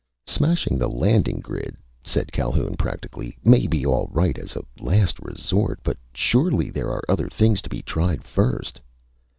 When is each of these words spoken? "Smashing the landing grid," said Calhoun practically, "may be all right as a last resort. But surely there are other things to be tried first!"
"Smashing 0.25 0.79
the 0.79 0.89
landing 0.89 1.39
grid," 1.41 1.77
said 2.03 2.31
Calhoun 2.31 2.73
practically, 2.75 3.37
"may 3.43 3.67
be 3.67 3.85
all 3.85 4.09
right 4.11 4.35
as 4.39 4.55
a 4.55 4.63
last 4.81 5.19
resort. 5.19 5.79
But 5.83 5.97
surely 6.11 6.71
there 6.71 6.89
are 6.89 7.03
other 7.07 7.29
things 7.29 7.61
to 7.61 7.69
be 7.69 7.83
tried 7.83 8.23
first!" 8.23 8.81